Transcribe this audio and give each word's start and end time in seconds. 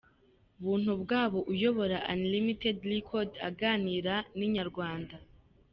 Buntubwayo 0.63 1.39
uyobora 1.53 1.97
Unlimited 2.13 2.77
Record 2.93 3.31
aganira 3.49 4.13
na 4.37 4.41
Inyarwanda. 4.47 5.15